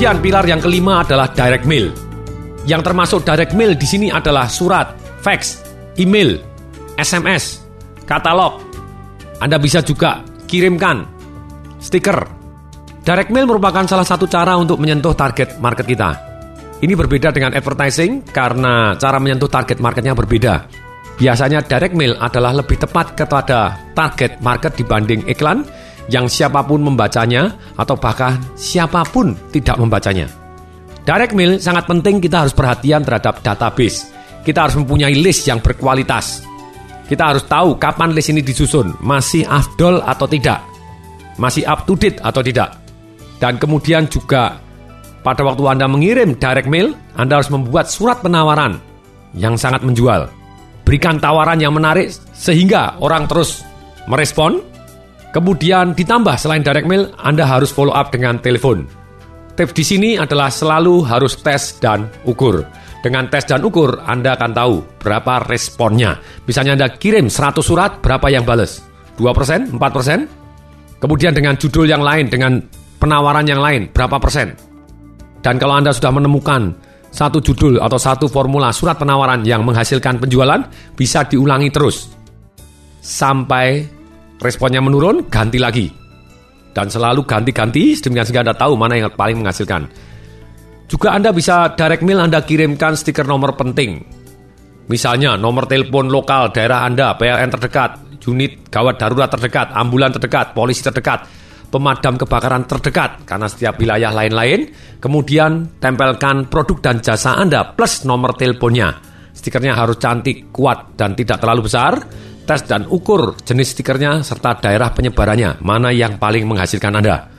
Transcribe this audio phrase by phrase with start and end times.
[0.00, 1.92] Kemudian pilar yang kelima adalah direct mail.
[2.64, 5.60] Yang termasuk direct mail di sini adalah surat, fax,
[6.00, 6.40] email,
[6.96, 7.60] SMS,
[8.08, 8.64] katalog.
[9.44, 11.04] Anda bisa juga kirimkan
[11.84, 12.16] stiker.
[13.04, 16.16] Direct mail merupakan salah satu cara untuk menyentuh target market kita.
[16.80, 20.64] Ini berbeda dengan advertising karena cara menyentuh target marketnya berbeda.
[21.20, 25.60] Biasanya direct mail adalah lebih tepat kepada target market dibanding iklan
[26.10, 30.26] yang siapa pun membacanya atau bahkan siapa pun tidak membacanya.
[31.06, 34.10] Direct mail sangat penting kita harus perhatian terhadap database.
[34.44, 36.44] Kita harus mempunyai list yang berkualitas.
[37.06, 40.62] Kita harus tahu kapan list ini disusun, masih afdol atau tidak,
[41.38, 42.78] masih up to date atau tidak.
[43.42, 44.62] Dan kemudian juga
[45.26, 48.78] pada waktu Anda mengirim direct mail, Anda harus membuat surat penawaran
[49.34, 50.30] yang sangat menjual.
[50.86, 53.66] Berikan tawaran yang menarik sehingga orang terus
[54.06, 54.62] merespon
[55.30, 58.82] Kemudian ditambah selain direct mail, Anda harus follow up dengan telepon.
[59.54, 62.66] Tips di sini adalah selalu harus tes dan ukur.
[63.00, 66.18] Dengan tes dan ukur, Anda akan tahu berapa responnya.
[66.50, 68.82] Misalnya Anda kirim 100 surat, berapa yang bales?
[69.20, 69.70] 2%?
[69.76, 70.98] 4%?
[70.98, 72.58] Kemudian dengan judul yang lain, dengan
[72.98, 74.52] penawaran yang lain, berapa persen?
[75.40, 76.74] Dan kalau Anda sudah menemukan
[77.10, 80.66] satu judul atau satu formula surat penawaran yang menghasilkan penjualan,
[80.98, 82.10] bisa diulangi terus.
[83.00, 83.99] Sampai
[84.40, 85.86] responnya menurun, ganti lagi.
[86.70, 89.82] Dan selalu ganti-ganti, sedemikian sehingga Anda tahu mana yang paling menghasilkan.
[90.90, 94.02] Juga Anda bisa direct mail Anda kirimkan stiker nomor penting.
[94.90, 100.82] Misalnya nomor telepon lokal daerah Anda, PLN terdekat, unit gawat darurat terdekat, ambulan terdekat, polisi
[100.82, 101.30] terdekat,
[101.70, 104.66] pemadam kebakaran terdekat karena setiap wilayah lain-lain.
[104.98, 108.98] Kemudian tempelkan produk dan jasa Anda plus nomor teleponnya.
[109.30, 112.02] Stikernya harus cantik, kuat, dan tidak terlalu besar
[112.50, 117.30] tes dan ukur jenis stikernya serta daerah penyebarannya, mana yang paling menghasilkan Anda.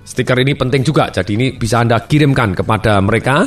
[0.00, 3.44] Stiker ini penting juga, jadi ini bisa Anda kirimkan kepada mereka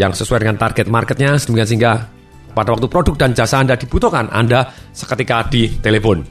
[0.00, 2.08] yang sesuai dengan target marketnya, sehingga
[2.56, 4.64] pada waktu produk dan jasa Anda dibutuhkan, Anda
[4.96, 6.24] seketika di telepon.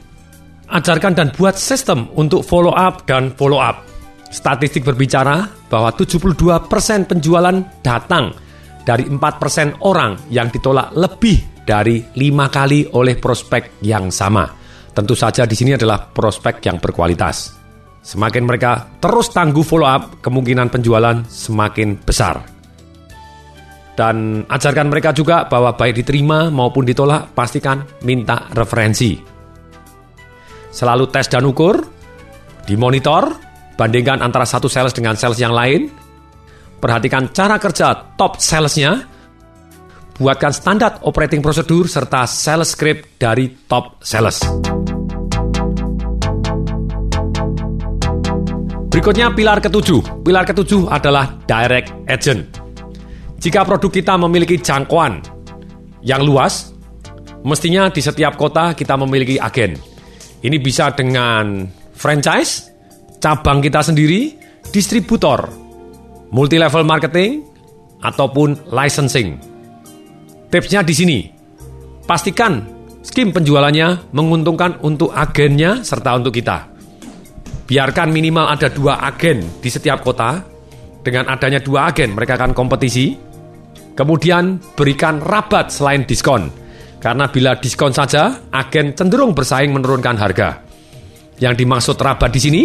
[0.66, 3.86] Ajarkan dan buat sistem untuk follow up dan follow up.
[4.26, 6.66] Statistik berbicara bahwa 72%
[7.06, 8.34] penjualan datang
[8.82, 14.48] dari 4% orang yang ditolak lebih dari lima kali oleh prospek yang sama.
[14.90, 17.56] Tentu saja di sini adalah prospek yang berkualitas.
[18.00, 22.40] Semakin mereka terus tangguh follow up, kemungkinan penjualan semakin besar.
[23.92, 29.20] Dan ajarkan mereka juga bahwa baik diterima maupun ditolak, pastikan minta referensi.
[30.72, 31.76] Selalu tes dan ukur,
[32.64, 33.28] dimonitor,
[33.76, 35.92] bandingkan antara satu sales dengan sales yang lain,
[36.80, 39.04] perhatikan cara kerja top salesnya,
[40.20, 44.44] buatkan standar operating prosedur serta sales script dari top sales.
[48.92, 50.20] Berikutnya pilar ketujuh.
[50.20, 52.44] Pilar ketujuh adalah direct agent.
[53.40, 55.24] Jika produk kita memiliki jangkauan
[56.04, 56.76] yang luas,
[57.40, 59.80] mestinya di setiap kota kita memiliki agen.
[60.44, 61.64] Ini bisa dengan
[61.96, 62.68] franchise,
[63.24, 64.36] cabang kita sendiri,
[64.68, 65.48] distributor,
[66.28, 67.40] multi level marketing,
[68.04, 69.49] ataupun licensing.
[70.50, 71.18] Tipsnya di sini.
[72.02, 72.66] Pastikan
[73.06, 76.66] skim penjualannya menguntungkan untuk agennya serta untuk kita.
[77.70, 80.42] Biarkan minimal ada dua agen di setiap kota.
[81.06, 83.14] Dengan adanya dua agen, mereka akan kompetisi.
[83.94, 86.50] Kemudian berikan rabat selain diskon.
[86.98, 90.66] Karena bila diskon saja, agen cenderung bersaing menurunkan harga.
[91.38, 92.62] Yang dimaksud rabat di sini,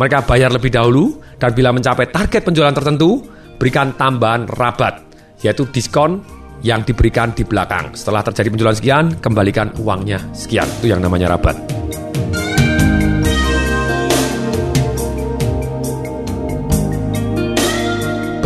[0.00, 3.22] mereka bayar lebih dahulu dan bila mencapai target penjualan tertentu,
[3.60, 5.04] berikan tambahan rabat,
[5.44, 6.24] yaitu diskon
[6.64, 7.92] yang diberikan di belakang.
[7.92, 10.68] Setelah terjadi penjualan sekian, kembalikan uangnya sekian.
[10.80, 11.56] Itu yang namanya rabat.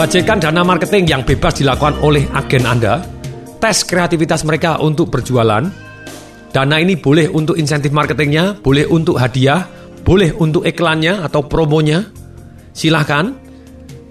[0.00, 3.04] Bajekan dana marketing yang bebas dilakukan oleh agen Anda.
[3.60, 5.68] Tes kreativitas mereka untuk berjualan.
[6.50, 9.68] Dana ini boleh untuk insentif marketingnya, boleh untuk hadiah,
[10.00, 12.08] boleh untuk iklannya atau promonya.
[12.72, 13.49] Silahkan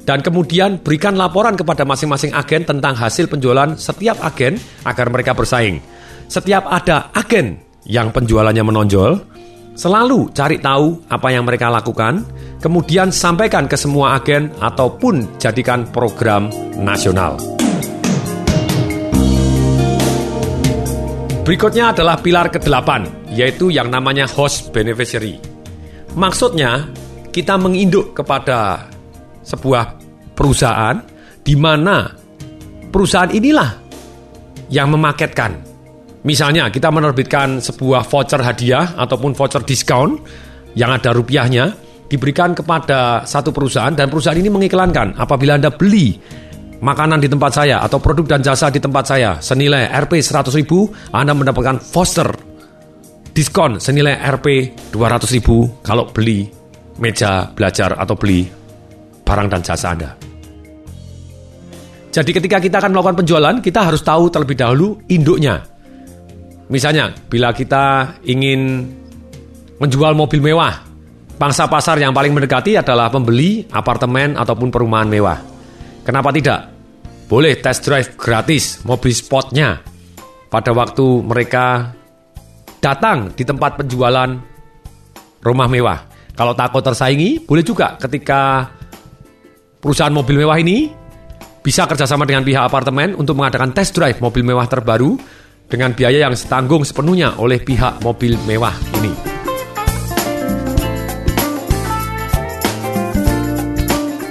[0.10, 5.78] dan kemudian berikan laporan kepada masing-masing agen tentang hasil penjualan setiap agen agar mereka bersaing.
[6.26, 9.22] Setiap ada agen yang penjualannya menonjol,
[9.78, 12.26] selalu cari tahu apa yang mereka lakukan,
[12.58, 17.38] kemudian sampaikan ke semua agen ataupun jadikan program nasional.
[21.46, 22.90] Berikutnya adalah pilar ke-8,
[23.38, 25.38] yaitu yang namanya host beneficiary.
[26.18, 26.90] Maksudnya,
[27.30, 28.90] kita menginduk kepada
[29.46, 29.99] sebuah
[30.40, 30.96] perusahaan
[31.44, 32.08] di mana
[32.88, 33.70] perusahaan inilah
[34.72, 35.68] yang memaketkan.
[36.24, 40.20] Misalnya kita menerbitkan sebuah voucher hadiah ataupun voucher diskon
[40.80, 41.76] yang ada rupiahnya,
[42.10, 46.18] diberikan kepada satu perusahaan dan perusahaan ini mengiklankan apabila Anda beli
[46.80, 50.90] makanan di tempat saya atau produk dan jasa di tempat saya senilai Rp 100 ribu,
[51.14, 52.30] Anda mendapatkan voucher
[53.32, 56.50] diskon senilai Rp 200 ribu kalau beli
[57.00, 58.44] meja belajar atau beli
[59.24, 60.29] barang dan jasa Anda.
[62.10, 65.62] Jadi ketika kita akan melakukan penjualan, kita harus tahu terlebih dahulu induknya.
[66.70, 68.90] Misalnya, bila kita ingin
[69.78, 70.86] menjual mobil mewah,
[71.38, 75.38] pangsa pasar yang paling mendekati adalah pembeli apartemen ataupun perumahan mewah.
[76.02, 76.70] Kenapa tidak?
[77.30, 79.78] Boleh test drive gratis mobil spotnya
[80.50, 81.94] pada waktu mereka
[82.82, 84.34] datang di tempat penjualan
[85.46, 86.10] rumah mewah.
[86.34, 88.66] Kalau takut tersaingi, boleh juga ketika
[89.78, 90.90] perusahaan mobil mewah ini
[91.60, 95.20] bisa kerjasama dengan pihak apartemen untuk mengadakan test drive mobil mewah terbaru
[95.70, 99.14] dengan biaya yang setanggung sepenuhnya oleh pihak mobil mewah ini.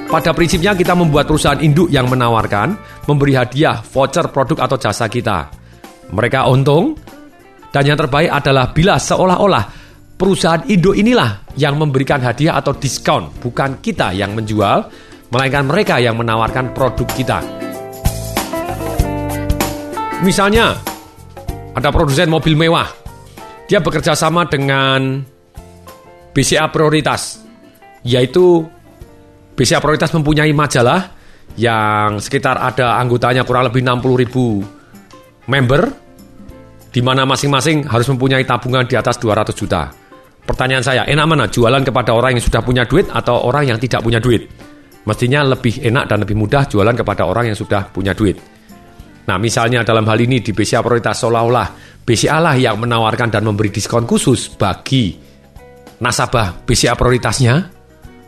[0.09, 5.53] Pada prinsipnya kita membuat perusahaan induk yang menawarkan memberi hadiah voucher produk atau jasa kita.
[6.09, 6.97] Mereka untung
[7.69, 9.65] dan yang terbaik adalah bila seolah-olah
[10.17, 14.89] perusahaan induk inilah yang memberikan hadiah atau diskon, bukan kita yang menjual,
[15.29, 17.39] melainkan mereka yang menawarkan produk kita.
[20.25, 20.75] Misalnya,
[21.77, 22.91] ada produsen mobil mewah.
[23.69, 25.23] Dia bekerja sama dengan
[26.33, 27.39] BCA Prioritas,
[28.03, 28.65] yaitu
[29.55, 31.15] BCA Prioritas mempunyai majalah
[31.55, 34.65] yang sekitar ada anggotanya kurang lebih 60 ribu
[35.47, 35.83] member,
[36.89, 39.93] di mana masing-masing harus mempunyai tabungan di atas 200 juta.
[40.49, 44.01] Pertanyaan saya, enak mana jualan kepada orang yang sudah punya duit atau orang yang tidak
[44.01, 44.49] punya duit?
[45.07, 48.37] Mestinya lebih enak dan lebih mudah jualan kepada orang yang sudah punya duit.
[49.29, 51.69] Nah, misalnya dalam hal ini di BCA Prioritas seolah-olah
[52.05, 55.13] BCA lah yang menawarkan dan memberi diskon khusus bagi
[56.01, 57.55] nasabah BCA Prioritasnya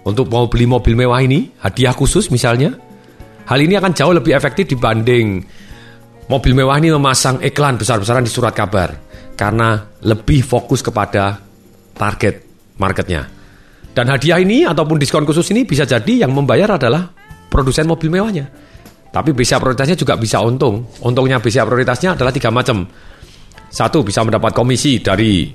[0.04, 2.72] untuk mau beli mobil mewah ini, hadiah khusus misalnya,
[3.48, 5.44] hal ini akan jauh lebih efektif dibanding
[6.30, 8.94] mobil mewah ini memasang iklan besar-besaran di surat kabar
[9.34, 11.42] karena lebih fokus kepada
[11.96, 12.34] target
[12.78, 13.39] marketnya.
[13.90, 17.10] Dan hadiah ini ataupun diskon khusus ini bisa jadi yang membayar adalah
[17.50, 18.46] produsen mobil mewahnya.
[19.10, 20.86] Tapi BCA prioritasnya juga bisa untung.
[21.02, 22.86] Untungnya BCA prioritasnya adalah tiga macam.
[23.70, 25.50] Satu, bisa mendapat komisi dari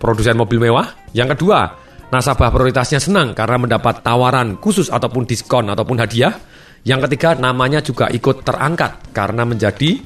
[0.00, 1.12] produsen mobil mewah.
[1.12, 1.68] Yang kedua,
[2.08, 6.32] Nasabah prioritasnya senang karena mendapat tawaran khusus ataupun diskon ataupun hadiah.
[6.88, 10.00] Yang ketiga, namanya juga ikut terangkat karena menjadi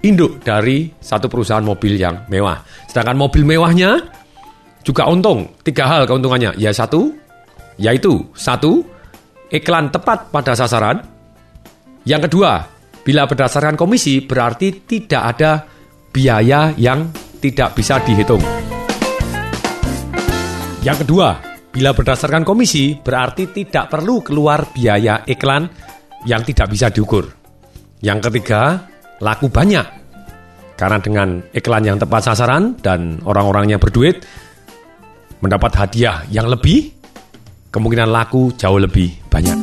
[0.00, 2.64] induk dari satu perusahaan mobil yang mewah.
[2.88, 4.00] Sedangkan mobil mewahnya
[4.82, 5.50] juga untung.
[5.62, 6.58] Tiga hal keuntungannya.
[6.58, 7.14] Ya satu,
[7.78, 8.84] yaitu satu,
[9.48, 11.02] iklan tepat pada sasaran.
[12.02, 12.66] Yang kedua,
[13.06, 15.66] bila berdasarkan komisi berarti tidak ada
[16.10, 18.42] biaya yang tidak bisa dihitung.
[20.82, 21.38] Yang kedua,
[21.70, 25.70] bila berdasarkan komisi, berarti tidak perlu keluar biaya iklan
[26.26, 27.30] yang tidak bisa diukur.
[28.02, 28.90] Yang ketiga,
[29.22, 30.02] laku banyak.
[30.74, 34.26] Karena dengan iklan yang tepat sasaran dan orang-orang yang berduit
[35.42, 36.94] mendapat hadiah yang lebih,
[37.74, 39.58] kemungkinan laku jauh lebih banyak.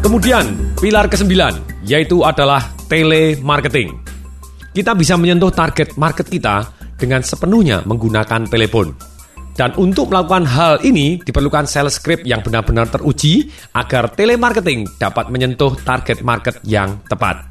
[0.00, 0.46] Kemudian,
[0.80, 4.10] pilar kesembilan, yaitu adalah telemarketing
[4.70, 6.62] kita bisa menyentuh target market kita
[6.94, 8.94] dengan sepenuhnya menggunakan telepon.
[9.58, 15.74] Dan untuk melakukan hal ini diperlukan sales script yang benar-benar teruji agar telemarketing dapat menyentuh
[15.82, 17.49] target market yang tepat.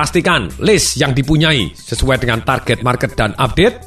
[0.00, 3.84] Pastikan list yang dipunyai sesuai dengan target market dan update.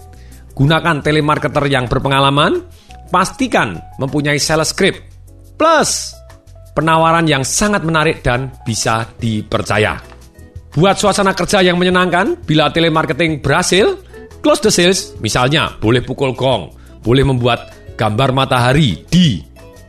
[0.53, 2.70] Gunakan telemarketer yang berpengalaman.
[3.10, 5.01] Pastikan mempunyai sales script.
[5.58, 6.13] Plus
[6.77, 9.98] penawaran yang sangat menarik dan bisa dipercaya.
[10.77, 13.98] Buat suasana kerja yang menyenangkan, bila telemarketing berhasil,
[14.46, 19.41] close the sales, misalnya boleh pukul gong, boleh membuat gambar matahari di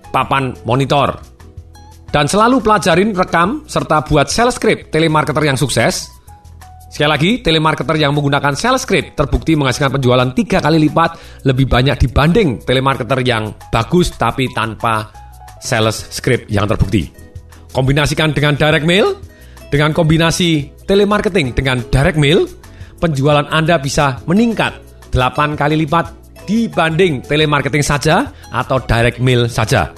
[0.09, 1.21] papan monitor,
[2.09, 6.13] dan selalu pelajarin rekam serta buat sales script telemarketer yang sukses.
[6.94, 11.98] Sekali lagi, telemarketer yang menggunakan sales script terbukti menghasilkan penjualan tiga kali lipat lebih banyak
[12.06, 15.10] dibanding telemarketer yang bagus tapi tanpa
[15.58, 17.10] sales script yang terbukti.
[17.74, 19.18] Kombinasikan dengan direct mail,
[19.74, 22.46] dengan kombinasi telemarketing dengan direct mail,
[23.02, 24.78] penjualan Anda bisa meningkat
[25.10, 26.14] 8 kali lipat
[26.46, 29.90] dibanding telemarketing saja atau direct mail saja.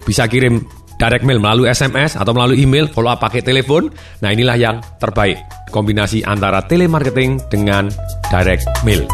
[0.00, 0.64] Bisa kirim
[0.96, 3.92] direct mail melalui SMS atau melalui email, follow up pakai telepon.
[4.24, 5.36] Nah inilah yang terbaik,
[5.70, 7.92] kombinasi antara telemarketing dengan
[8.32, 9.04] direct mail.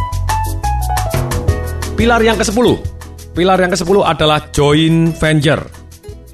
[1.94, 2.66] Pilar yang ke-10.
[3.34, 5.84] Pilar yang ke-10 adalah joint venture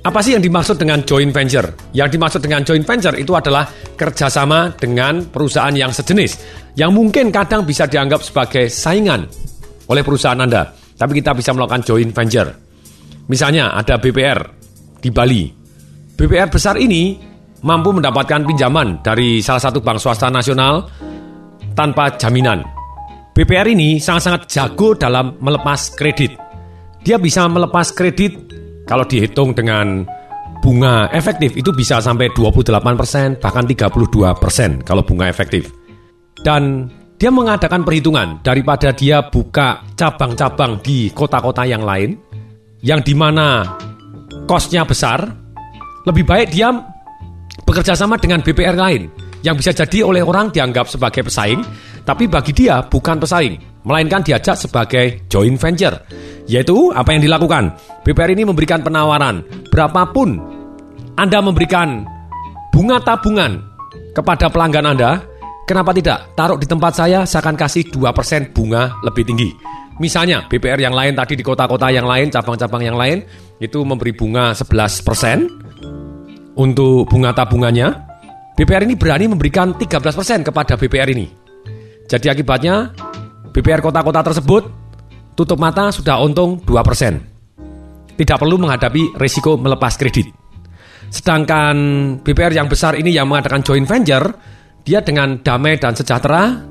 [0.01, 1.93] apa sih yang dimaksud dengan joint venture?
[1.93, 3.69] Yang dimaksud dengan joint venture itu adalah
[4.01, 6.41] kerjasama dengan perusahaan yang sejenis,
[6.81, 9.29] yang mungkin kadang bisa dianggap sebagai saingan,
[9.93, 12.49] oleh perusahaan Anda, tapi kita bisa melakukan joint venture.
[13.29, 14.41] Misalnya ada BPR
[15.05, 15.45] di Bali.
[16.17, 17.21] BPR besar ini
[17.61, 20.89] mampu mendapatkan pinjaman dari salah satu bank swasta nasional
[21.77, 22.65] tanpa jaminan.
[23.37, 26.37] BPR ini sangat-sangat jago dalam melepas kredit.
[27.01, 28.37] Dia bisa melepas kredit
[28.85, 30.05] kalau dihitung dengan
[30.61, 35.73] bunga efektif itu bisa sampai 28% bahkan 32% kalau bunga efektif.
[36.41, 36.89] Dan
[37.21, 42.17] dia mengadakan perhitungan daripada dia buka cabang-cabang di kota-kota yang lain
[42.81, 43.77] yang di mana
[44.49, 45.29] kosnya besar,
[46.09, 46.73] lebih baik dia
[47.71, 49.07] bekerja sama dengan BPR lain
[49.47, 51.63] yang bisa jadi oleh orang dianggap sebagai pesaing,
[52.03, 56.03] tapi bagi dia bukan pesaing, melainkan diajak sebagai joint venture.
[56.51, 57.79] Yaitu apa yang dilakukan?
[58.03, 60.43] BPR ini memberikan penawaran berapapun
[61.15, 62.03] Anda memberikan
[62.75, 63.63] bunga tabungan
[64.19, 65.31] kepada pelanggan Anda,
[65.71, 66.35] Kenapa tidak?
[66.35, 69.55] Taruh di tempat saya, saya akan kasih 2% bunga lebih tinggi.
[70.03, 73.23] Misalnya BPR yang lain tadi di kota-kota yang lain, cabang-cabang yang lain,
[73.63, 75.70] itu memberi bunga 11%
[76.61, 78.13] untuk bunga tabungannya.
[78.53, 81.25] BPR ini berani memberikan 13% kepada BPR ini.
[82.05, 82.93] Jadi akibatnya
[83.49, 84.69] BPR kota-kota tersebut
[85.33, 88.21] tutup mata sudah untung 2%.
[88.21, 90.29] Tidak perlu menghadapi risiko melepas kredit.
[91.09, 91.77] Sedangkan
[92.21, 94.37] BPR yang besar ini yang mengadakan joint venture
[94.85, 96.70] dia dengan damai dan sejahtera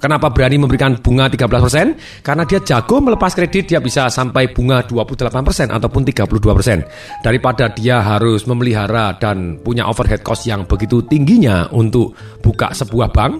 [0.00, 2.24] Kenapa berani memberikan bunga 13%?
[2.24, 7.20] Karena dia jago melepas kredit, dia bisa sampai bunga 28% ataupun 32%.
[7.20, 13.32] Daripada dia harus memelihara dan punya overhead cost yang begitu tingginya untuk buka sebuah bank,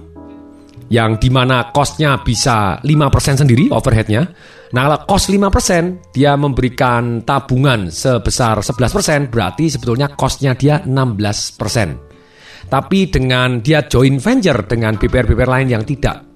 [0.93, 4.29] yang di mana costnya bisa 5% sendiri overheadnya.
[4.77, 12.69] Nah kalau cost 5%, dia memberikan tabungan sebesar 11%, berarti sebetulnya costnya dia 16%.
[12.69, 16.30] Tapi dengan dia joint venture dengan BPR-BPR lain yang tidak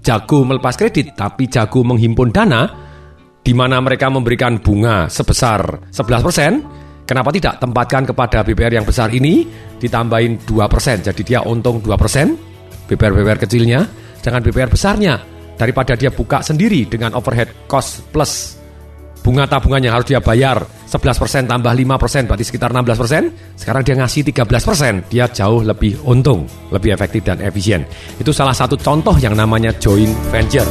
[0.00, 2.68] jago melepas kredit, tapi jago menghimpun dana,
[3.40, 9.44] di mana mereka memberikan bunga sebesar 11%, kenapa tidak tempatkan kepada BPR yang besar ini
[9.80, 13.80] ditambahin 2%, jadi dia untung 2%, BPR-BPR kecilnya,
[14.20, 15.20] jangan BPR besarnya,
[15.60, 18.56] daripada dia buka sendiri dengan overhead cost plus
[19.20, 23.54] bunga tabungannya harus dia bayar 11% tambah 5% berarti sekitar 16%.
[23.54, 27.86] Sekarang dia ngasih 13%, dia jauh lebih untung, lebih efektif dan efisien.
[28.18, 30.66] Itu salah satu contoh yang namanya joint venture.